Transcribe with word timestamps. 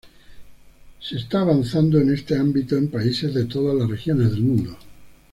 Se 0.99 1.15
está 1.15 1.41
avanzando 1.41 1.99
en 1.99 2.11
este 2.11 2.35
ámbito 2.35 2.75
en 2.75 2.89
países 2.89 3.35
de 3.35 3.45
todas 3.45 3.77
las 3.77 3.87
regiones 3.87 4.31
del 4.31 4.41
mundo. 4.41 4.75